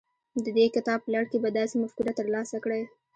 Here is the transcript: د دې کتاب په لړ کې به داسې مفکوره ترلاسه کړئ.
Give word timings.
د 0.43 0.45
دې 0.57 0.65
کتاب 0.75 0.99
په 1.03 1.09
لړ 1.13 1.23
کې 1.31 1.37
به 1.43 1.49
داسې 1.59 1.75
مفکوره 1.83 2.13
ترلاسه 2.19 2.57
کړئ. 2.63 2.81